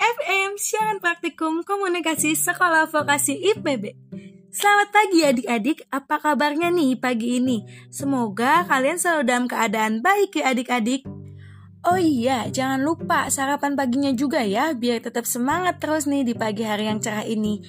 FM 0.00 0.56
siaran 0.56 1.04
praktikum 1.04 1.60
komunikasi 1.68 2.32
sekolah 2.32 2.88
vokasi 2.88 3.36
IPB. 3.52 4.03
Selamat 4.54 4.94
pagi 4.94 5.26
adik-adik, 5.26 5.82
apa 5.90 6.22
kabarnya 6.22 6.70
nih 6.70 6.94
pagi 6.94 7.42
ini? 7.42 7.66
Semoga 7.90 8.62
kalian 8.70 9.02
selalu 9.02 9.22
dalam 9.26 9.46
keadaan 9.50 9.98
baik 9.98 10.38
ya 10.38 10.54
adik-adik. 10.54 11.02
Oh 11.82 11.98
iya, 11.98 12.46
jangan 12.54 12.78
lupa 12.86 13.26
sarapan 13.34 13.74
paginya 13.74 14.14
juga 14.14 14.46
ya, 14.46 14.70
biar 14.70 15.02
tetap 15.02 15.26
semangat 15.26 15.82
terus 15.82 16.06
nih 16.06 16.22
di 16.22 16.38
pagi 16.38 16.62
hari 16.62 16.86
yang 16.86 17.02
cerah 17.02 17.26
ini. 17.26 17.66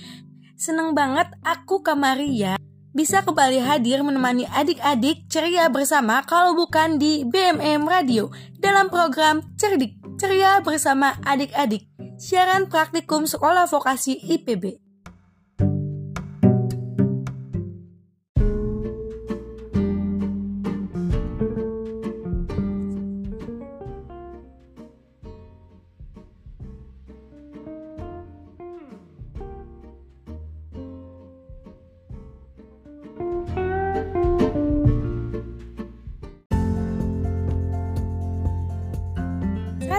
Seneng 0.61 0.93
banget 0.93 1.25
aku 1.41 1.81
Kamaria 1.81 2.53
bisa 2.93 3.25
kembali 3.25 3.65
hadir 3.65 4.05
menemani 4.05 4.45
adik-adik 4.45 5.25
ceria 5.25 5.65
bersama 5.73 6.21
kalau 6.21 6.53
bukan 6.53 7.01
di 7.01 7.25
BMM 7.25 7.81
Radio 7.89 8.29
dalam 8.61 8.93
program 8.93 9.41
Cerdik 9.57 9.97
Ceria 10.21 10.61
bersama 10.61 11.17
adik-adik, 11.25 11.89
siaran 12.21 12.69
praktikum 12.69 13.25
Sekolah 13.25 13.65
Vokasi 13.65 14.21
IPB. 14.21 14.84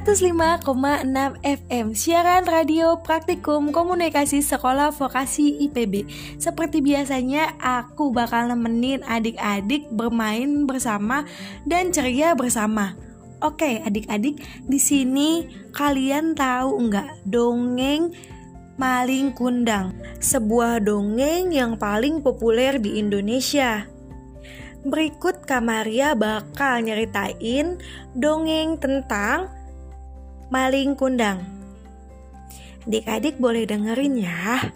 105,6 0.06 0.62
FM 1.42 1.90
Siaran 1.90 2.46
Radio 2.46 3.02
Praktikum 3.02 3.74
Komunikasi 3.74 4.38
Sekolah 4.38 4.94
Vokasi 4.94 5.66
IPB 5.66 6.06
Seperti 6.38 6.78
biasanya 6.78 7.58
aku 7.58 8.14
bakal 8.14 8.46
nemenin 8.46 9.02
adik-adik 9.02 9.90
bermain 9.90 10.62
bersama 10.62 11.26
dan 11.66 11.90
ceria 11.90 12.38
bersama. 12.38 12.94
Oke 13.42 13.82
adik-adik 13.82 14.38
di 14.62 14.78
sini 14.78 15.50
kalian 15.74 16.38
tahu 16.38 16.86
nggak 16.86 17.26
dongeng 17.26 18.14
Maling 18.78 19.34
Kundang? 19.34 19.90
Sebuah 20.22 20.86
dongeng 20.86 21.50
yang 21.50 21.74
paling 21.74 22.22
populer 22.22 22.78
di 22.78 23.02
Indonesia. 23.02 23.90
Berikut 24.86 25.42
Kamaria 25.50 26.14
bakal 26.14 26.86
nyeritain 26.86 27.82
dongeng 28.14 28.78
tentang 28.78 29.55
maling 30.50 30.98
kundang. 30.98 31.42
Adik-adik 32.86 33.42
boleh 33.42 33.66
dengerin 33.66 34.14
ya. 34.18 34.70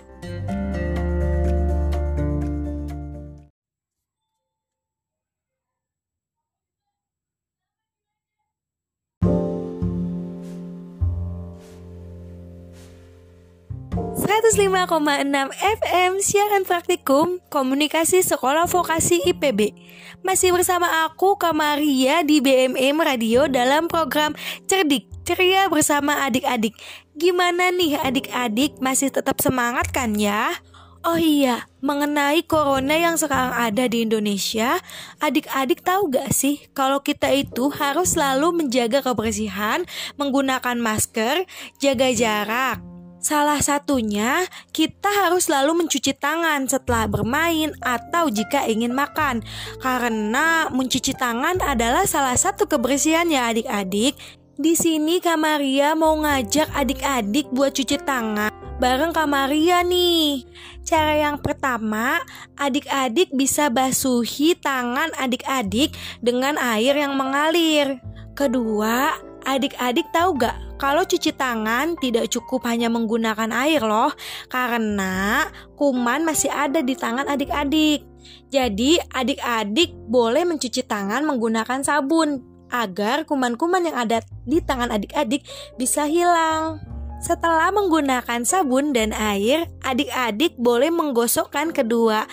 105,6 14.31 15.27
FM 15.59 16.13
siaran 16.23 16.63
praktikum 16.63 17.43
komunikasi 17.51 18.23
sekolah 18.23 18.67
vokasi 18.71 19.23
IPB. 19.27 19.75
Masih 20.23 20.55
bersama 20.55 21.07
aku 21.07 21.35
Kamaria 21.35 22.23
di 22.23 22.39
BMM 22.39 22.99
Radio 22.99 23.51
dalam 23.51 23.87
program 23.91 24.35
Cerdik 24.71 25.10
Ceria 25.25 25.69
bersama 25.69 26.25
adik-adik. 26.27 26.75
Gimana 27.15 27.69
nih 27.71 28.01
adik-adik 28.01 28.81
masih 28.81 29.13
tetap 29.13 29.39
semangat 29.39 29.93
kan 29.93 30.17
ya? 30.17 30.53
Oh 31.01 31.17
iya, 31.17 31.65
mengenai 31.81 32.45
corona 32.45 32.93
yang 32.93 33.17
sekarang 33.17 33.57
ada 33.57 33.89
di 33.89 34.05
Indonesia, 34.05 34.77
adik-adik 35.17 35.81
tahu 35.81 36.13
gak 36.13 36.29
sih 36.29 36.61
kalau 36.77 37.01
kita 37.01 37.33
itu 37.33 37.73
harus 37.73 38.13
selalu 38.13 38.61
menjaga 38.61 39.01
kebersihan, 39.01 39.89
menggunakan 40.21 40.77
masker, 40.77 41.49
jaga 41.81 42.13
jarak, 42.13 42.85
Salah 43.21 43.61
satunya, 43.61 44.49
kita 44.73 45.13
harus 45.13 45.45
selalu 45.45 45.85
mencuci 45.85 46.17
tangan 46.17 46.65
setelah 46.65 47.05
bermain 47.05 47.69
atau 47.85 48.33
jika 48.33 48.65
ingin 48.65 48.97
makan, 48.97 49.45
karena 49.77 50.73
mencuci 50.73 51.13
tangan 51.13 51.61
adalah 51.61 52.09
salah 52.09 52.33
satu 52.33 52.65
kebersihan 52.65 53.29
ya 53.29 53.53
adik-adik. 53.53 54.17
Di 54.61 54.77
sini 54.77 55.25
Kamaria 55.25 55.97
mau 55.97 56.21
ngajak 56.21 56.69
adik-adik 56.77 57.49
buat 57.49 57.73
cuci 57.73 57.97
tangan 58.05 58.53
bareng 58.77 59.09
Kamaria 59.09 59.81
nih. 59.81 60.45
Cara 60.85 61.17
yang 61.17 61.41
pertama, 61.41 62.21
adik-adik 62.61 63.33
bisa 63.33 63.73
basuhi 63.73 64.53
tangan 64.61 65.17
adik-adik 65.17 65.97
dengan 66.21 66.61
air 66.61 66.93
yang 66.93 67.17
mengalir. 67.17 68.05
Kedua, 68.37 69.17
adik-adik 69.49 70.13
tahu 70.13 70.37
gak 70.37 70.77
kalau 70.77 71.09
cuci 71.09 71.33
tangan 71.33 71.97
tidak 71.97 72.29
cukup 72.29 72.61
hanya 72.69 72.93
menggunakan 72.93 73.49
air 73.65 73.81
loh, 73.81 74.13
karena 74.53 75.49
kuman 75.81 76.21
masih 76.21 76.53
ada 76.53 76.85
di 76.85 76.93
tangan 77.01 77.33
adik-adik. 77.33 78.05
Jadi, 78.53 79.01
adik-adik 79.09 79.97
boleh 80.05 80.45
mencuci 80.45 80.85
tangan 80.85 81.25
menggunakan 81.25 81.81
sabun 81.81 82.51
agar 82.71 83.27
kuman-kuman 83.27 83.85
yang 83.85 83.99
ada 83.99 84.23
di 84.47 84.63
tangan 84.63 84.95
adik-adik 84.95 85.45
bisa 85.77 86.07
hilang. 86.07 86.81
Setelah 87.21 87.69
menggunakan 87.69 88.49
sabun 88.49 88.97
dan 88.97 89.13
air, 89.13 89.69
adik-adik 89.85 90.57
boleh 90.57 90.89
menggosokkan 90.89 91.77
kedua 91.77 92.25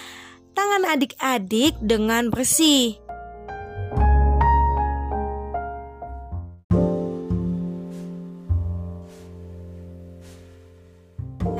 tangan 0.56 0.88
adik-adik 0.88 1.76
dengan 1.84 2.32
bersih. 2.32 2.98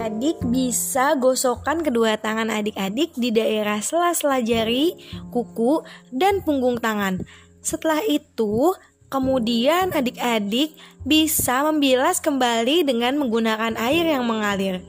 adik 0.08 0.40
bisa 0.48 1.20
gosokkan 1.20 1.84
kedua 1.84 2.16
tangan 2.16 2.48
adik-adik 2.48 3.12
di 3.20 3.28
daerah 3.36 3.84
sela-sela 3.84 4.40
jari, 4.40 4.96
kuku, 5.36 5.84
dan 6.16 6.40
punggung 6.48 6.80
tangan. 6.80 7.28
Setelah 7.68 8.00
itu, 8.08 8.72
kemudian 9.12 9.92
adik-adik 9.92 10.72
bisa 11.04 11.68
membilas 11.68 12.24
kembali 12.24 12.88
dengan 12.88 13.20
menggunakan 13.20 13.76
air 13.76 14.08
yang 14.08 14.24
mengalir. 14.24 14.80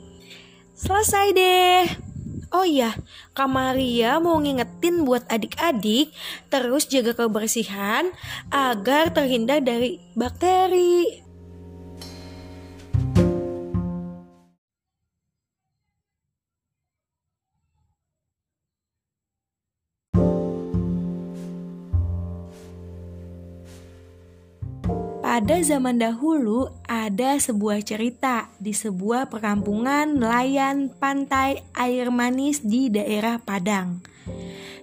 Selesai 0.79 1.35
deh. 1.35 1.83
Oh 2.55 2.63
iya, 2.63 2.95
Kamaria 3.35 4.23
mau 4.23 4.39
ngingetin 4.39 5.03
buat 5.03 5.27
adik-adik 5.27 6.15
terus 6.47 6.87
jaga 6.87 7.11
kebersihan 7.11 8.15
agar 8.47 9.11
terhindar 9.11 9.59
dari 9.59 9.99
bakteri. 10.15 11.19
Pada 25.39 25.55
zaman 25.63 25.95
dahulu 25.95 26.67
ada 26.83 27.39
sebuah 27.39 27.79
cerita 27.79 28.51
di 28.59 28.75
sebuah 28.75 29.31
perkampungan 29.31 30.19
nelayan 30.19 30.91
pantai 30.91 31.63
air 31.79 32.11
manis 32.11 32.59
di 32.59 32.91
daerah 32.91 33.39
Padang, 33.39 34.03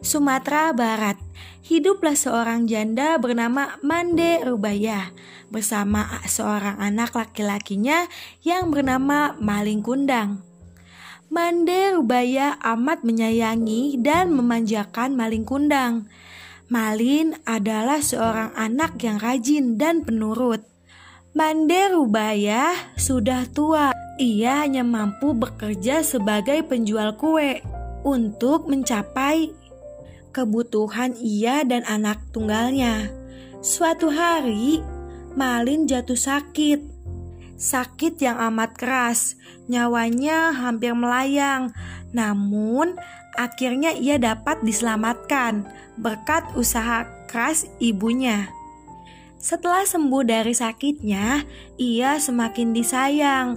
Sumatera 0.00 0.72
Barat. 0.72 1.20
Hiduplah 1.60 2.16
seorang 2.16 2.64
janda 2.64 3.20
bernama 3.20 3.76
Mande 3.84 4.40
Rubaya 4.48 5.12
bersama 5.52 6.24
seorang 6.24 6.80
anak 6.80 7.12
laki-lakinya 7.12 8.08
yang 8.40 8.72
bernama 8.72 9.36
Maling 9.36 9.84
Kundang. 9.84 10.40
Mande 11.28 12.00
Rubaya 12.00 12.56
amat 12.64 13.04
menyayangi 13.04 14.00
dan 14.00 14.32
memanjakan 14.32 15.20
Maling 15.20 15.44
Kundang 15.44 16.08
Malin 16.66 17.38
adalah 17.46 18.02
seorang 18.02 18.50
anak 18.58 18.98
yang 18.98 19.22
rajin 19.22 19.78
dan 19.78 20.02
penurut. 20.02 20.66
Mande 21.30 21.94
Rubaya 21.94 22.74
sudah 22.98 23.46
tua. 23.46 23.94
Ia 24.18 24.66
hanya 24.66 24.82
mampu 24.82 25.30
bekerja 25.30 26.02
sebagai 26.02 26.66
penjual 26.66 27.14
kue 27.14 27.62
untuk 28.02 28.66
mencapai 28.66 29.54
kebutuhan 30.34 31.14
ia 31.22 31.62
dan 31.62 31.86
anak 31.86 32.18
tunggalnya. 32.34 33.14
Suatu 33.62 34.10
hari, 34.10 34.82
Malin 35.38 35.86
jatuh 35.86 36.18
sakit. 36.18 36.82
Sakit 37.54 38.18
yang 38.18 38.42
amat 38.50 38.74
keras, 38.74 39.38
nyawanya 39.70 40.50
hampir 40.50 40.98
melayang. 40.98 41.70
Namun, 42.10 42.98
akhirnya 43.38 43.94
ia 43.94 44.18
dapat 44.18 44.66
diselamatkan 44.66 45.85
berkat 45.98 46.44
usaha 46.56 47.04
keras 47.28 47.68
ibunya. 47.80 48.48
Setelah 49.36 49.84
sembuh 49.84 50.24
dari 50.24 50.54
sakitnya, 50.56 51.44
ia 51.76 52.16
semakin 52.16 52.72
disayang. 52.72 53.48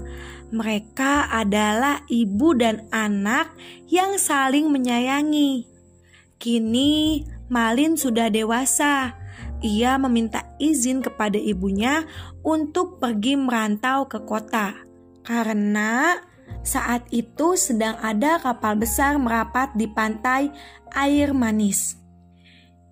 Mereka 0.50 1.30
adalah 1.30 2.04
ibu 2.10 2.58
dan 2.58 2.90
anak 2.90 3.54
yang 3.88 4.18
saling 4.18 4.68
menyayangi. 4.74 5.70
Kini, 6.42 7.24
Malin 7.50 7.98
sudah 7.98 8.30
dewasa 8.34 9.20
ia 9.60 10.00
meminta 10.00 10.48
izin 10.56 11.04
kepada 11.04 11.36
ibunya 11.36 12.08
untuk 12.44 13.00
pergi 13.00 13.36
merantau 13.36 14.08
ke 14.08 14.24
kota 14.24 14.72
karena 15.28 16.16
saat 16.64 17.08
itu 17.12 17.60
sedang 17.60 18.00
ada 18.00 18.40
kapal 18.40 18.80
besar 18.80 19.20
merapat 19.20 19.72
di 19.76 19.88
pantai 19.88 20.52
air 20.96 21.36
manis. 21.36 21.99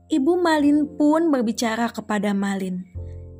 Ibu 0.07 0.39
Malin 0.39 0.87
pun 0.95 1.27
berbicara 1.35 1.91
kepada 1.91 2.31
Malin, 2.31 2.87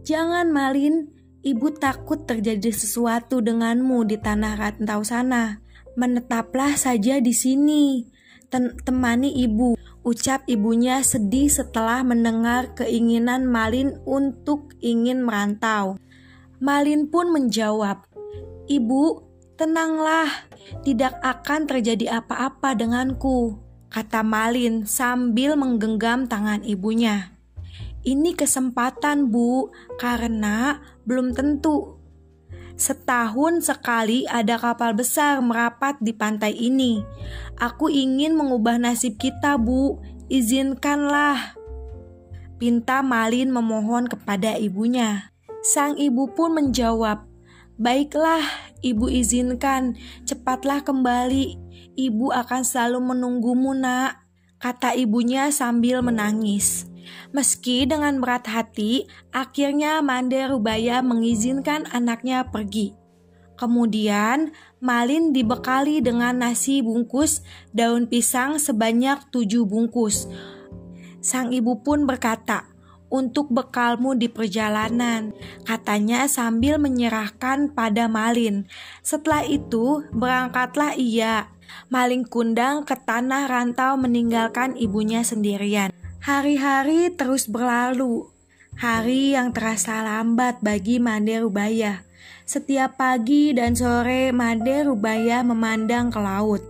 "Jangan 0.03 0.51
Malin, 0.51 1.07
ibu 1.39 1.71
takut 1.71 2.27
terjadi 2.27 2.75
sesuatu 2.75 3.39
denganmu 3.39 4.03
di 4.03 4.19
tanah 4.19 4.59
rantau 4.59 4.99
sana. 4.99 5.63
Menetaplah 5.95 6.75
saja 6.75 7.23
di 7.23 7.31
sini, 7.31 8.03
temani 8.83 9.31
ibu." 9.39 9.79
Ucap 10.03 10.43
ibunya 10.47 11.03
sedih 11.03 11.51
setelah 11.51 12.03
mendengar 12.03 12.75
keinginan 12.75 13.43
Malin 13.47 13.99
untuk 14.07 14.71
ingin 14.79 15.23
merantau. 15.23 15.99
Malin 16.63 17.07
pun 17.07 17.31
menjawab, 17.31 18.07
"Ibu, 18.71 19.03
tenanglah, 19.55 20.31
tidak 20.87 21.15
akan 21.23 21.67
terjadi 21.67 22.23
apa-apa 22.23 22.75
denganku," 22.75 23.66
kata 23.87 24.23
Malin 24.23 24.87
sambil 24.87 25.55
menggenggam 25.55 26.27
tangan 26.27 26.63
ibunya. 26.63 27.35
Ini 28.07 28.35
kesempatan, 28.39 29.27
Bu, 29.33 29.71
karena 29.99 30.79
belum 31.03 31.35
tentu 31.35 31.97
Setahun 32.77 33.65
sekali 33.65 34.29
ada 34.29 34.61
kapal 34.61 34.93
besar 34.93 35.41
merapat 35.41 35.97
di 35.97 36.13
pantai 36.13 36.53
ini. 36.53 37.01
Aku 37.57 37.89
ingin 37.89 38.37
mengubah 38.37 38.77
nasib 38.77 39.17
kita, 39.17 39.57
Bu. 39.57 39.97
Izinkanlah. 40.29 41.57
Pinta 42.61 43.01
Malin 43.01 43.49
memohon 43.49 44.05
kepada 44.05 44.61
ibunya. 44.61 45.33
Sang 45.65 45.97
ibu 45.97 46.29
pun 46.37 46.53
menjawab, 46.53 47.25
"Baiklah, 47.81 48.45
ibu 48.85 49.09
izinkan. 49.09 49.97
Cepatlah 50.27 50.83
kembali. 50.85 51.57
Ibu 51.97 52.29
akan 52.29 52.61
selalu 52.61 53.13
menunggumu, 53.13 53.73
Nak," 53.73 54.21
kata 54.61 54.93
ibunya 54.93 55.49
sambil 55.49 56.05
menangis. 56.05 56.85
Meski 57.31 57.87
dengan 57.87 58.19
berat 58.19 58.45
hati, 58.51 59.07
akhirnya 59.31 60.03
Mande 60.03 60.43
Rubaya 60.45 60.99
mengizinkan 60.99 61.87
anaknya 61.89 62.47
pergi. 62.47 62.93
Kemudian, 63.57 64.53
Malin 64.77 65.33
dibekali 65.33 65.97
dengan 66.05 66.45
nasi 66.45 66.85
bungkus 66.85 67.41
daun 67.73 68.05
pisang 68.05 68.61
sebanyak 68.61 69.33
tujuh 69.33 69.65
bungkus. 69.65 70.29
Sang 71.25 71.49
ibu 71.49 71.81
pun 71.81 72.05
berkata, 72.05 72.69
untuk 73.07 73.47
bekalmu 73.51 74.15
di 74.19 74.27
perjalanan, 74.27 75.31
katanya 75.63 76.27
sambil 76.27 76.75
menyerahkan 76.75 77.71
pada 77.71 78.11
Malin. 78.11 78.67
Setelah 78.99 79.47
itu, 79.47 80.03
berangkatlah 80.11 80.95
ia. 80.99 81.47
Maling 81.87 82.27
kundang 82.27 82.83
ke 82.83 82.95
tanah 82.95 83.47
rantau 83.47 83.95
meninggalkan 83.95 84.75
ibunya 84.75 85.23
sendirian. 85.23 85.91
Hari-hari 86.23 87.15
terus 87.15 87.47
berlalu. 87.47 88.27
Hari 88.77 89.33
yang 89.33 89.55
terasa 89.55 90.03
lambat 90.03 90.59
bagi 90.59 90.99
Made 90.99 91.39
Rubaya. 91.41 92.03
Setiap 92.47 92.99
pagi 92.99 93.55
dan 93.55 93.75
sore 93.75 94.31
Made 94.35 94.87
Rubaya 94.87 95.43
memandang 95.43 96.11
ke 96.11 96.19
laut. 96.19 96.63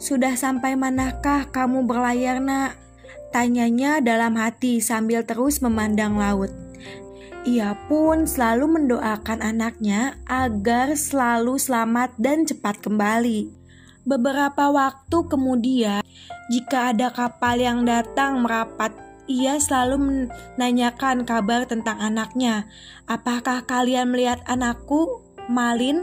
Sudah 0.00 0.34
sampai 0.34 0.74
manakah 0.74 1.46
kamu 1.50 1.86
berlayar 1.86 2.42
nak? 2.42 2.89
Tanyanya 3.30 4.02
dalam 4.02 4.34
hati 4.34 4.82
sambil 4.82 5.22
terus 5.22 5.62
memandang 5.62 6.18
laut. 6.18 6.50
Ia 7.46 7.72
pun 7.88 8.26
selalu 8.26 8.66
mendoakan 8.76 9.40
anaknya 9.40 10.18
agar 10.28 10.92
selalu 10.98 11.56
selamat 11.56 12.12
dan 12.18 12.44
cepat 12.44 12.82
kembali. 12.84 13.48
Beberapa 14.04 14.68
waktu 14.68 15.18
kemudian, 15.30 16.02
jika 16.50 16.90
ada 16.90 17.08
kapal 17.14 17.56
yang 17.56 17.86
datang 17.86 18.42
merapat, 18.42 18.92
ia 19.30 19.56
selalu 19.62 20.26
menanyakan 20.58 21.22
kabar 21.22 21.64
tentang 21.70 22.02
anaknya. 22.02 22.66
Apakah 23.06 23.62
kalian 23.62 24.10
melihat 24.10 24.42
anakku, 24.50 25.22
Malin? 25.46 26.02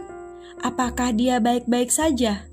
Apakah 0.63 1.12
dia 1.12 1.44
baik-baik 1.44 1.91
saja? 1.91 2.47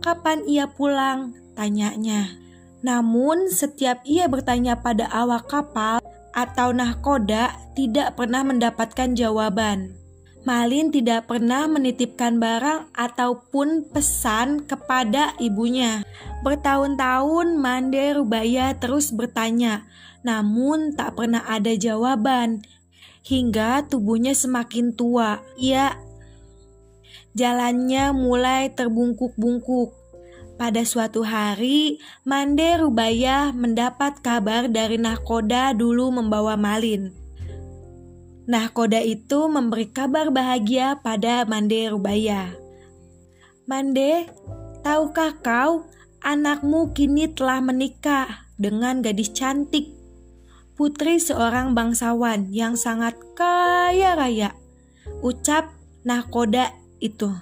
Kapan 0.00 0.42
ia 0.48 0.66
pulang? 0.72 1.36
Tanyanya. 1.54 2.43
Namun, 2.84 3.48
setiap 3.48 4.04
ia 4.04 4.28
bertanya 4.28 4.76
pada 4.76 5.08
awak 5.08 5.48
kapal 5.48 6.04
atau 6.36 6.76
nahkoda, 6.76 7.56
tidak 7.72 8.12
pernah 8.20 8.44
mendapatkan 8.44 9.16
jawaban. 9.16 9.96
Malin 10.44 10.92
tidak 10.92 11.24
pernah 11.24 11.64
menitipkan 11.64 12.36
barang 12.36 12.92
ataupun 12.92 13.88
pesan 13.88 14.68
kepada 14.68 15.32
ibunya. 15.40 16.04
Bertahun-tahun 16.44 17.56
Mande 17.56 18.12
Rubaya 18.12 18.76
terus 18.76 19.08
bertanya, 19.08 19.88
namun 20.20 20.92
tak 20.92 21.16
pernah 21.16 21.40
ada 21.48 21.72
jawaban. 21.72 22.60
Hingga 23.24 23.88
tubuhnya 23.88 24.36
semakin 24.36 24.92
tua, 24.92 25.40
ia 25.56 25.96
jalannya 27.32 28.12
mulai 28.12 28.68
terbungkuk-bungkuk. 28.68 30.03
Pada 30.54 30.86
suatu 30.86 31.26
hari, 31.26 31.98
Mande 32.22 32.78
Rubaya 32.78 33.50
mendapat 33.50 34.22
kabar 34.22 34.70
dari 34.70 35.02
nahkoda 35.02 35.74
dulu 35.74 36.14
membawa 36.14 36.54
Malin. 36.54 37.10
Nah, 38.46 38.70
koda 38.70 39.02
itu 39.02 39.50
memberi 39.50 39.90
kabar 39.90 40.30
bahagia 40.30 41.02
pada 41.02 41.42
Mande 41.42 41.90
Rubaya. 41.90 42.54
Mande, 43.66 44.30
tahukah 44.86 45.42
kau 45.42 45.90
anakmu 46.22 46.94
kini 46.94 47.34
telah 47.34 47.58
menikah 47.58 48.46
dengan 48.54 49.02
gadis 49.02 49.34
cantik, 49.34 49.90
putri 50.78 51.18
seorang 51.18 51.74
bangsawan 51.74 52.54
yang 52.54 52.78
sangat 52.78 53.18
kaya 53.34 54.14
raya. 54.14 54.54
Ucap 55.18 55.74
Nahkoda 56.04 56.70
itu. 57.00 57.32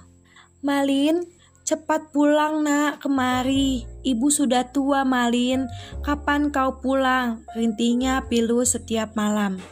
Malin, 0.63 1.27
cepat 1.63 2.11
pulang 2.11 2.63
nak 2.63 2.99
kemari. 2.99 3.87
Ibu 4.03 4.27
sudah 4.27 4.67
tua 4.69 5.07
Malin, 5.07 5.65
kapan 6.03 6.51
kau 6.51 6.83
pulang? 6.83 7.43
Rintinya 7.55 8.23
pilu 8.27 8.67
setiap 8.67 9.15
malam. 9.15 9.63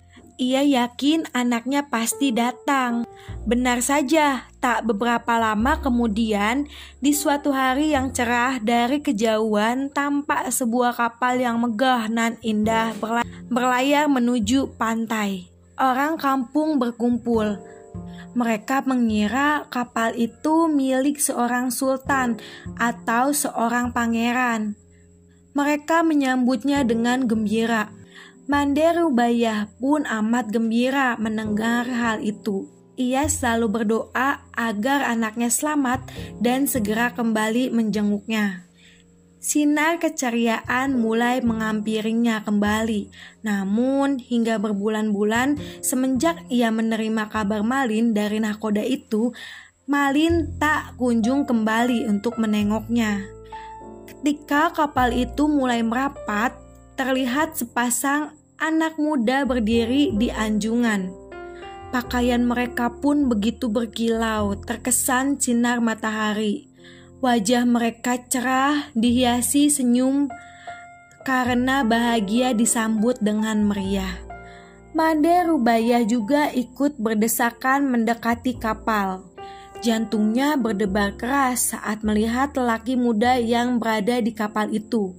Ia 0.41 0.65
yakin 0.65 1.29
anaknya 1.37 1.85
pasti 1.85 2.33
datang. 2.33 3.05
Benar 3.45 3.85
saja, 3.85 4.49
tak 4.57 4.89
beberapa 4.89 5.37
lama 5.37 5.77
kemudian, 5.77 6.65
di 6.97 7.13
suatu 7.13 7.53
hari 7.53 7.93
yang 7.93 8.09
cerah 8.09 8.57
dari 8.57 9.05
kejauhan 9.05 9.93
tampak 9.93 10.49
sebuah 10.49 10.97
kapal 10.97 11.37
yang 11.37 11.61
megah 11.61 12.09
nan 12.09 12.41
indah 12.41 12.89
berlayar 13.53 14.09
menuju 14.09 14.73
pantai. 14.81 15.45
Orang 15.77 16.17
kampung 16.17 16.81
berkumpul. 16.81 17.61
Mereka 18.31 18.87
mengira 18.87 19.67
kapal 19.67 20.15
itu 20.15 20.71
milik 20.71 21.19
seorang 21.19 21.73
sultan 21.73 22.39
atau 22.79 23.35
seorang 23.35 23.91
pangeran. 23.91 24.79
Mereka 25.51 26.07
menyambutnya 26.07 26.87
dengan 26.87 27.27
gembira 27.27 27.91
Manderu 28.51 29.13
Bayah 29.15 29.71
pun 29.79 30.03
amat 30.03 30.49
gembira 30.49 31.13
mendengar 31.15 31.87
hal 31.87 32.19
itu. 32.19 32.67
Ia 32.99 33.29
selalu 33.29 33.67
berdoa 33.69 34.43
agar 34.51 35.07
anaknya 35.07 35.47
selamat 35.47 36.03
dan 36.43 36.67
segera 36.67 37.15
kembali 37.15 37.71
menjenguknya. 37.71 38.70
Sinar 39.41 39.97
keceriaan 39.97 40.93
mulai 41.01 41.41
mengampirinya 41.41 42.45
kembali. 42.45 43.09
Namun, 43.41 44.21
hingga 44.21 44.61
berbulan-bulan 44.61 45.57
semenjak 45.81 46.45
ia 46.45 46.69
menerima 46.69 47.25
kabar 47.25 47.65
Malin 47.65 48.13
dari 48.13 48.37
nahkoda 48.37 48.85
itu, 48.85 49.33
Malin 49.89 50.61
tak 50.61 50.93
kunjung 51.01 51.49
kembali 51.49 52.05
untuk 52.05 52.37
menengoknya. 52.37 53.25
Ketika 54.05 54.77
kapal 54.77 55.09
itu 55.09 55.49
mulai 55.49 55.81
merapat, 55.81 56.53
terlihat 56.93 57.57
sepasang 57.57 58.37
anak 58.61 59.01
muda 59.01 59.41
berdiri 59.41 60.13
di 60.21 60.29
anjungan. 60.29 61.09
Pakaian 61.89 62.45
mereka 62.45 62.93
pun 62.93 63.25
begitu 63.25 63.67
berkilau, 63.67 64.53
terkesan 64.53 65.41
sinar 65.41 65.81
matahari. 65.81 66.70
Wajah 67.21 67.69
mereka 67.69 68.17
cerah, 68.17 68.89
dihiasi 68.97 69.69
senyum 69.69 70.25
karena 71.21 71.85
bahagia 71.85 72.57
disambut 72.57 73.21
dengan 73.21 73.61
meriah. 73.61 74.17
Made 74.97 75.45
Rubaya 75.45 76.01
juga 76.01 76.49
ikut 76.49 76.97
berdesakan 76.97 77.93
mendekati 77.93 78.57
kapal. 78.57 79.21
Jantungnya 79.85 80.57
berdebar 80.57 81.13
keras 81.13 81.77
saat 81.77 82.01
melihat 82.01 82.57
lelaki 82.57 82.97
muda 82.97 83.37
yang 83.37 83.77
berada 83.77 84.17
di 84.17 84.33
kapal 84.33 84.73
itu. 84.73 85.13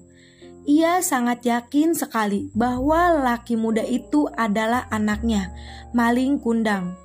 Ia 0.67 1.07
sangat 1.07 1.47
yakin 1.47 1.95
sekali 1.95 2.51
bahwa 2.51 3.15
lelaki 3.15 3.55
muda 3.55 3.87
itu 3.87 4.27
adalah 4.35 4.91
anaknya, 4.91 5.55
Maling 5.95 6.43
Kundang. 6.43 6.99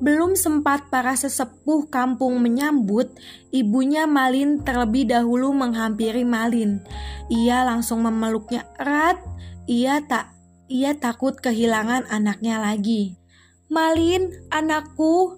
Belum 0.00 0.32
sempat 0.32 0.88
para 0.88 1.12
sesepuh 1.12 1.92
kampung 1.92 2.40
menyambut, 2.40 3.12
ibunya 3.52 4.08
Malin 4.08 4.64
terlebih 4.64 5.04
dahulu 5.04 5.52
menghampiri 5.52 6.24
Malin. 6.24 6.80
Ia 7.28 7.68
langsung 7.68 8.02
memeluknya 8.08 8.64
erat. 8.80 9.20
Ia 9.68 10.00
tak 10.08 10.40
ia 10.70 10.94
takut 10.94 11.36
kehilangan 11.36 12.06
anaknya 12.08 12.62
lagi. 12.62 13.18
Malin, 13.66 14.30
anakku, 14.54 15.36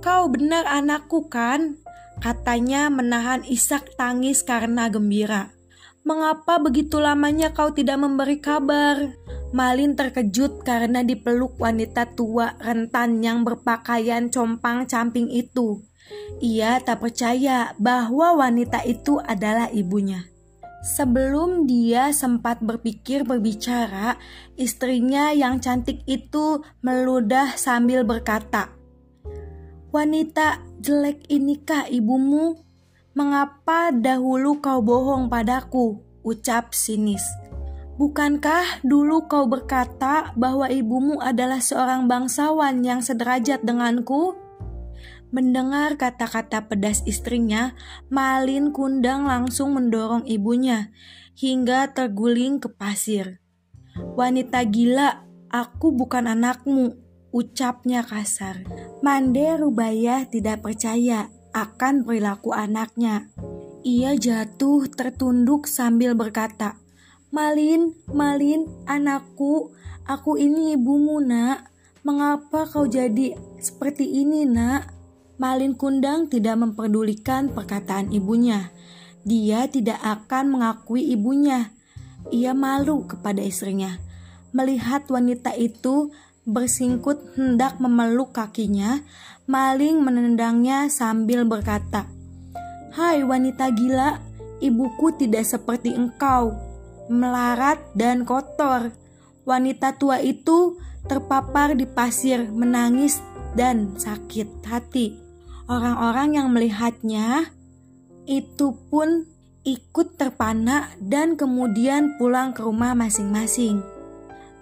kau 0.00 0.24
benar 0.32 0.64
anakku 0.64 1.28
kan? 1.28 1.76
Katanya 2.24 2.88
menahan 2.88 3.44
isak 3.44 3.92
tangis 4.00 4.40
karena 4.40 4.88
gembira. 4.88 5.52
Mengapa 6.08 6.56
begitu 6.56 7.00
lamanya 7.00 7.52
kau 7.52 7.72
tidak 7.72 8.00
memberi 8.00 8.40
kabar? 8.40 9.12
Malin 9.54 9.94
terkejut 9.94 10.66
karena 10.66 11.06
dipeluk 11.06 11.54
wanita 11.62 12.10
tua 12.18 12.58
rentan 12.58 13.22
yang 13.22 13.46
berpakaian 13.46 14.26
compang-camping 14.26 15.30
itu. 15.30 15.78
Ia 16.42 16.82
tak 16.82 17.06
percaya 17.06 17.70
bahwa 17.78 18.34
wanita 18.34 18.82
itu 18.82 19.22
adalah 19.22 19.70
ibunya. 19.70 20.26
Sebelum 20.82 21.70
dia 21.70 22.10
sempat 22.10 22.66
berpikir 22.66 23.22
berbicara, 23.22 24.18
istrinya 24.58 25.30
yang 25.30 25.62
cantik 25.62 26.02
itu 26.04 26.60
meludah 26.82 27.54
sambil 27.54 28.02
berkata, 28.02 28.74
"Wanita 29.94 30.66
jelek 30.82 31.30
inikah 31.30 31.86
ibumu? 31.86 32.58
Mengapa 33.14 33.94
dahulu 33.94 34.58
kau 34.58 34.82
bohong 34.82 35.30
padaku?" 35.30 36.02
ucap 36.24 36.72
sinis. 36.72 37.22
Bukankah 37.94 38.82
dulu 38.82 39.30
kau 39.30 39.46
berkata 39.46 40.34
bahwa 40.34 40.66
ibumu 40.66 41.22
adalah 41.22 41.62
seorang 41.62 42.10
bangsawan 42.10 42.82
yang 42.82 42.98
sederajat 42.98 43.62
denganku? 43.62 44.34
Mendengar 45.30 45.94
kata-kata 45.94 46.66
pedas 46.66 47.06
istrinya, 47.06 47.74
Malin 48.10 48.74
Kundang 48.74 49.26
langsung 49.30 49.74
mendorong 49.74 50.26
ibunya 50.26 50.94
hingga 51.38 51.90
terguling 51.90 52.62
ke 52.62 52.70
pasir. 52.70 53.42
Wanita 53.94 54.62
gila, 54.66 55.26
aku 55.50 55.94
bukan 55.94 56.30
anakmu, 56.30 56.98
ucapnya 57.34 58.06
kasar. 58.06 58.62
Mande 59.02 59.58
Rubaya 59.58 60.26
tidak 60.26 60.66
percaya 60.66 61.30
akan 61.54 62.06
perilaku 62.06 62.50
anaknya. 62.50 63.30
Ia 63.86 64.18
jatuh 64.18 64.86
tertunduk 64.90 65.66
sambil 65.70 66.14
berkata, 66.18 66.83
Malin, 67.34 67.98
Malin, 68.14 68.62
anakku, 68.86 69.74
aku 70.06 70.38
ini 70.38 70.78
ibumu 70.78 71.18
nak. 71.18 71.66
Mengapa 72.06 72.62
kau 72.70 72.86
jadi 72.86 73.34
seperti 73.58 74.06
ini 74.22 74.46
nak? 74.46 74.94
Malin 75.42 75.74
Kundang 75.74 76.30
tidak 76.30 76.62
memperdulikan 76.62 77.50
perkataan 77.50 78.14
ibunya. 78.14 78.70
Dia 79.26 79.66
tidak 79.66 79.98
akan 79.98 80.54
mengakui 80.54 81.10
ibunya. 81.10 81.74
Ia 82.30 82.54
malu 82.54 83.02
kepada 83.10 83.42
istrinya. 83.42 83.98
Melihat 84.54 85.10
wanita 85.10 85.58
itu 85.58 86.14
bersingkut 86.46 87.34
hendak 87.34 87.82
memeluk 87.82 88.30
kakinya, 88.30 89.02
Maling 89.50 90.06
menendangnya 90.06 90.86
sambil 90.86 91.42
berkata, 91.42 92.06
"Hai 92.94 93.26
wanita 93.26 93.74
gila, 93.74 94.22
ibuku 94.62 95.18
tidak 95.18 95.44
seperti 95.44 95.92
engkau, 95.98 96.73
melarat 97.08 97.80
dan 97.96 98.24
kotor." 98.28 98.92
Wanita 99.44 100.00
tua 100.00 100.24
itu 100.24 100.80
terpapar 101.04 101.76
di 101.76 101.84
pasir, 101.84 102.48
menangis 102.48 103.20
dan 103.52 103.94
sakit 104.00 104.64
hati. 104.64 105.20
Orang-orang 105.68 106.36
yang 106.36 106.48
melihatnya 106.52 107.52
itu 108.24 108.72
pun 108.88 109.28
ikut 109.64 110.20
terpana 110.20 110.92
dan 111.00 111.36
kemudian 111.40 112.16
pulang 112.20 112.52
ke 112.52 112.60
rumah 112.64 112.92
masing-masing. 112.92 113.80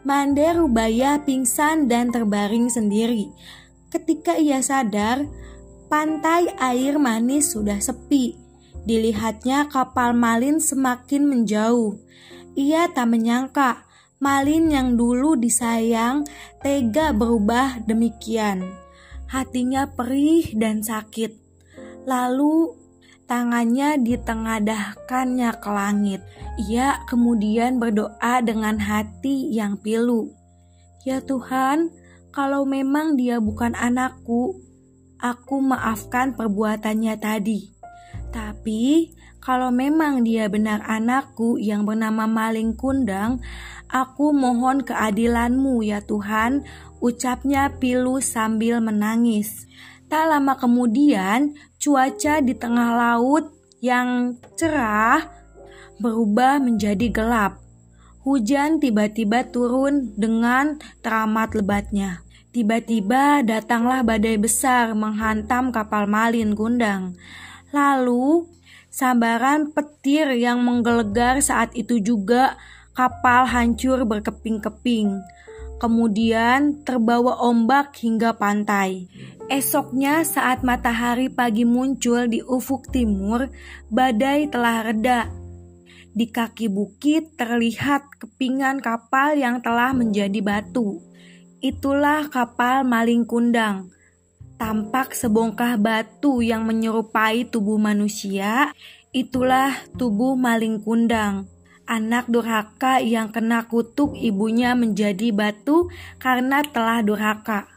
Mande 0.03 0.47
Rubaya 0.59 1.23
pingsan 1.23 1.87
dan 1.87 2.11
terbaring 2.11 2.67
sendiri. 2.67 3.31
Ketika 3.87 4.35
ia 4.35 4.59
sadar, 4.59 5.27
pantai 5.87 6.51
air 6.59 6.99
manis 6.99 7.55
sudah 7.55 7.79
sepi. 7.79 8.35
Dilihatnya 8.83 9.71
kapal 9.71 10.11
Malin 10.11 10.59
semakin 10.59 11.23
menjauh. 11.31 12.02
Ia 12.53 12.93
tak 12.93 13.09
menyangka 13.09 13.89
Malin 14.23 14.71
yang 14.71 14.95
dulu 14.95 15.35
disayang 15.35 16.23
tega 16.63 17.11
berubah 17.11 17.83
demikian. 17.91 18.63
Hatinya 19.27 19.91
perih 19.91 20.55
dan 20.55 20.79
sakit. 20.79 21.35
Lalu 22.07 22.71
tangannya 23.27 23.99
ditengadahkannya 23.99 25.51
ke 25.59 25.71
langit. 25.75 26.21
Ia 26.71 27.03
kemudian 27.11 27.83
berdoa 27.83 28.39
dengan 28.47 28.79
hati 28.79 29.51
yang 29.51 29.75
pilu. 29.83 30.31
Ya 31.03 31.19
Tuhan, 31.19 31.91
kalau 32.31 32.63
memang 32.63 33.19
dia 33.19 33.43
bukan 33.43 33.75
anakku, 33.75 34.55
aku 35.19 35.57
maafkan 35.67 36.39
perbuatannya 36.39 37.19
tadi. 37.19 37.75
Tapi 38.31 39.11
kalau 39.43 39.75
memang 39.75 40.23
dia 40.23 40.47
benar 40.47 40.87
anakku 40.87 41.59
yang 41.59 41.83
bernama 41.83 42.31
Maling 42.31 42.79
Kundang, 42.79 43.43
aku 43.91 44.31
mohon 44.31 44.87
keadilanmu 44.87 45.83
ya 45.83 45.99
Tuhan 45.99 46.63
ucapnya 47.03 47.75
Pilu 47.83 48.23
sambil 48.23 48.79
menangis. 48.79 49.67
Tak 50.07 50.31
lama 50.31 50.55
kemudian, 50.55 51.59
cuaca 51.83 52.39
di 52.39 52.55
tengah 52.55 52.95
laut 52.95 53.51
yang 53.83 54.39
cerah 54.55 55.27
berubah 55.99 56.63
menjadi 56.63 57.11
gelap. 57.11 57.59
Hujan 58.23 58.79
tiba-tiba 58.79 59.51
turun 59.51 60.15
dengan 60.15 60.79
teramat 61.03 61.59
lebatnya. 61.59 62.23
Tiba-tiba 62.55 63.43
datanglah 63.43 64.07
badai 64.07 64.39
besar 64.39 64.95
menghantam 64.95 65.75
kapal 65.75 66.07
Malin 66.07 66.55
Kundang. 66.55 67.19
Lalu, 67.75 68.47
sambaran 68.93 69.73
petir 69.73 70.37
yang 70.37 70.61
menggelegar 70.61 71.41
saat 71.41 71.73
itu 71.73 71.99
juga 71.99 72.61
kapal 72.93 73.49
hancur 73.49 74.05
berkeping-keping 74.05 75.25
kemudian 75.83 76.87
terbawa 76.87 77.43
ombak 77.43 77.91
hingga 77.99 78.39
pantai. 78.39 79.11
Esoknya 79.51 80.23
saat 80.23 80.63
matahari 80.63 81.27
pagi 81.27 81.67
muncul 81.67 82.31
di 82.31 82.39
ufuk 82.39 82.87
timur, 82.95 83.51
badai 83.91 84.47
telah 84.47 84.87
reda. 84.87 85.27
Di 86.15 86.31
kaki 86.31 86.71
bukit 86.71 87.35
terlihat 87.35 88.07
kepingan 88.23 88.79
kapal 88.79 89.35
yang 89.35 89.59
telah 89.59 89.91
menjadi 89.91 90.39
batu. 90.39 91.03
Itulah 91.59 92.31
kapal 92.31 92.87
Maling 92.87 93.27
Kundang. 93.27 93.91
Tampak 94.57 95.17
sebongkah 95.17 95.77
batu 95.77 96.41
yang 96.41 96.65
menyerupai 96.65 97.49
tubuh 97.49 97.77
manusia, 97.77 98.73
itulah 99.11 99.75
tubuh 99.99 100.35
Maling 100.39 100.81
Kundang 100.81 101.53
anak 101.93 102.31
durhaka 102.31 103.03
yang 103.03 103.35
kena 103.35 103.67
kutuk 103.67 104.15
ibunya 104.17 104.73
menjadi 104.73 105.35
batu 105.35 105.91
karena 106.17 106.63
telah 106.65 107.03
durhaka. 107.03 107.69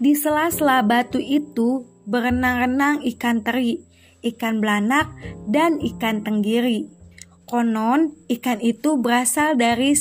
Di 0.00 0.16
sela-sela 0.16 0.80
batu 0.80 1.20
itu 1.20 1.84
berenang-renang 2.08 3.04
ikan 3.14 3.44
teri, 3.44 3.84
ikan 4.24 4.58
belanak, 4.58 5.12
dan 5.46 5.76
ikan 5.78 6.24
tenggiri. 6.24 6.88
Konon, 7.44 8.14
ikan 8.30 8.58
itu 8.62 8.96
berasal 8.96 9.58
dari 9.58 9.92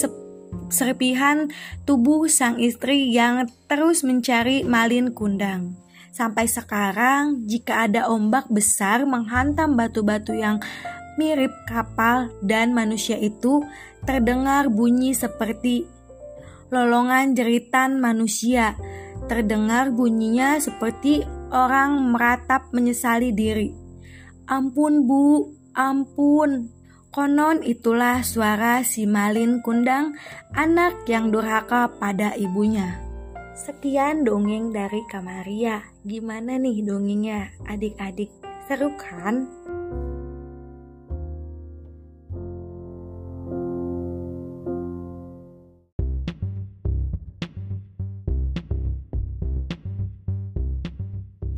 serpihan 0.69 1.49
tubuh 1.85 2.29
sang 2.29 2.61
istri 2.61 3.09
yang 3.11 3.49
terus 3.67 4.05
mencari 4.05 4.63
malin 4.63 5.11
kundang. 5.11 5.75
Sampai 6.09 6.49
sekarang, 6.49 7.45
jika 7.45 7.85
ada 7.85 8.09
ombak 8.09 8.49
besar 8.49 9.05
menghantam 9.05 9.77
batu-batu 9.77 10.33
yang 10.33 10.57
mirip 11.19 11.51
kapal 11.67 12.31
dan 12.39 12.71
manusia 12.71 13.19
itu 13.19 13.61
terdengar 14.07 14.71
bunyi 14.71 15.11
seperti 15.11 15.83
lolongan 16.71 17.33
jeritan 17.33 17.99
manusia. 17.99 18.77
Terdengar 19.29 19.93
bunyinya 19.93 20.57
seperti 20.57 21.21
orang 21.53 22.01
meratap 22.13 22.71
menyesali 22.73 23.29
diri. 23.35 23.69
Ampun 24.49 25.05
bu, 25.05 25.53
ampun. 25.77 26.73
Konon 27.09 27.65
itulah 27.65 28.21
suara 28.21 28.85
si 28.85 29.09
Malin 29.09 29.65
Kundang, 29.65 30.13
anak 30.53 31.09
yang 31.09 31.33
durhaka 31.33 31.89
pada 31.97 32.37
ibunya. 32.37 33.08
Sekian 33.59 34.23
dongeng 34.23 34.71
dari 34.71 35.03
Kamaria. 35.11 35.83
Gimana 36.07 36.55
nih 36.55 36.79
dongengnya 36.79 37.51
adik-adik? 37.67 38.31
Seru 38.71 38.95
kan? 38.95 39.51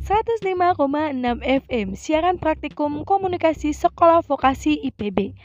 105,6 0.02 1.40
FM 1.40 1.94
Siaran 1.94 2.36
Praktikum 2.42 3.06
Komunikasi 3.06 3.70
Sekolah 3.70 4.26
Vokasi 4.26 4.74
IPB 4.90 5.38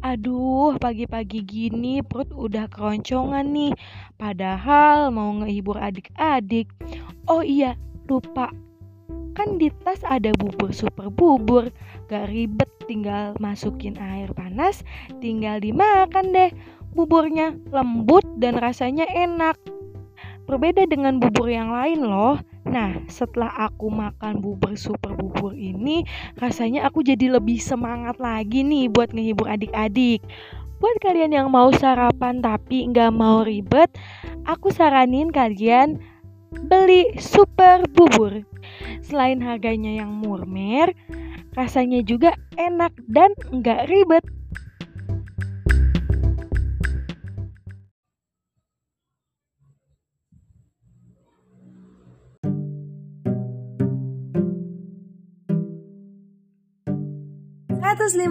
Aduh, 0.00 0.80
pagi-pagi 0.80 1.44
gini 1.44 2.00
perut 2.00 2.32
udah 2.32 2.64
keroncongan 2.72 3.44
nih. 3.44 3.76
Padahal 4.16 5.12
mau 5.12 5.28
ngehibur 5.36 5.76
adik-adik. 5.76 6.72
Oh 7.28 7.44
iya, 7.44 7.76
lupa. 8.08 8.48
Kan 9.36 9.60
di 9.60 9.68
tas 9.84 10.00
ada 10.08 10.32
bubur 10.32 10.72
super 10.72 11.12
bubur. 11.12 11.68
Gak 12.08 12.32
ribet 12.32 12.72
tinggal 12.88 13.32
masukin 13.40 13.96
air 13.96 14.28
panas 14.32 14.80
Tinggal 15.20 15.60
dimakan 15.60 16.32
deh. 16.32 16.50
Buburnya 16.96 17.56
lembut 17.68 18.24
dan 18.40 18.56
rasanya 18.56 19.04
enak. 19.12 19.60
Berbeda 20.48 20.88
dengan 20.88 21.20
bubur 21.20 21.52
yang 21.52 21.68
lain 21.68 22.04
loh 22.04 22.40
Nah, 22.62 23.02
setelah 23.10 23.50
aku 23.66 23.90
makan 23.90 24.38
bubur 24.38 24.78
super 24.78 25.12
bubur 25.18 25.50
ini, 25.52 26.06
rasanya 26.38 26.86
aku 26.86 27.02
jadi 27.02 27.34
lebih 27.34 27.58
semangat 27.58 28.22
lagi 28.22 28.62
nih 28.62 28.86
buat 28.86 29.10
ngehibur 29.10 29.50
adik-adik. 29.50 30.22
Buat 30.78 30.98
kalian 31.02 31.34
yang 31.34 31.48
mau 31.50 31.70
sarapan 31.74 32.42
tapi 32.42 32.86
nggak 32.90 33.10
mau 33.14 33.42
ribet, 33.42 33.90
aku 34.46 34.70
saranin 34.70 35.30
kalian 35.30 35.98
beli 36.66 37.14
super 37.18 37.86
bubur. 37.90 38.42
Selain 39.02 39.42
harganya 39.42 40.02
yang 40.02 40.10
murmer, 40.22 40.94
rasanya 41.58 42.02
juga 42.06 42.34
enak 42.58 42.94
dan 43.10 43.34
nggak 43.50 43.90
ribet. 43.90 44.24
105,6 57.92 58.24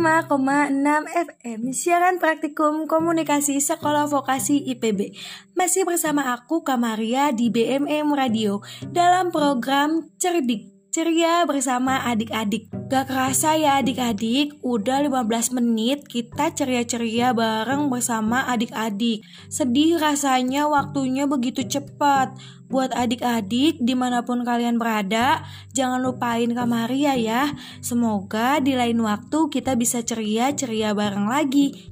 FM 1.05 1.69
Siaran 1.69 2.17
Praktikum 2.17 2.89
Komunikasi 2.89 3.61
Sekolah 3.61 4.09
Vokasi 4.09 4.57
IPB 4.73 5.13
Masih 5.53 5.85
bersama 5.85 6.33
aku 6.33 6.65
Kamaria 6.65 7.29
di 7.29 7.53
BMM 7.53 8.09
Radio 8.09 8.65
Dalam 8.89 9.29
program 9.29 10.09
Cerdik 10.17 10.89
Ceria 10.89 11.45
bersama 11.45 12.01
adik-adik 12.09 12.73
Gak 12.91 13.07
kerasa 13.07 13.55
ya 13.55 13.79
adik-adik, 13.79 14.59
udah 14.67 14.99
15 15.07 15.55
menit 15.55 16.03
kita 16.11 16.51
ceria-ceria 16.51 17.31
bareng 17.31 17.87
bersama 17.87 18.43
adik-adik. 18.51 19.23
Sedih 19.47 19.95
rasanya 19.95 20.67
waktunya 20.67 21.23
begitu 21.23 21.63
cepat. 21.63 22.35
Buat 22.71 22.95
adik-adik 22.95 23.83
di 23.83 23.93
mana 23.99 24.23
pun 24.23 24.47
kalian 24.47 24.79
berada, 24.79 25.43
jangan 25.75 25.99
lupain 25.99 26.47
Kamaria 26.55 27.19
ya. 27.19 27.51
Semoga 27.83 28.63
di 28.63 28.79
lain 28.79 29.03
waktu 29.03 29.51
kita 29.51 29.75
bisa 29.75 29.99
ceria-ceria 30.07 30.95
bareng 30.95 31.27
lagi. 31.27 31.91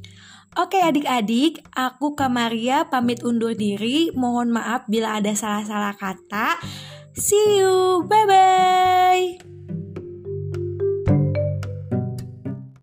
Oke 0.56 0.80
adik-adik, 0.80 1.60
aku 1.76 2.16
Kamaria 2.16 2.88
pamit 2.88 3.28
undur 3.28 3.54
diri. 3.54 4.10
Mohon 4.16 4.56
maaf 4.56 4.88
bila 4.88 5.20
ada 5.20 5.36
salah-salah 5.36 6.00
kata. 6.00 6.64
See 7.12 7.60
you, 7.60 8.08
bye-bye. 8.08 9.59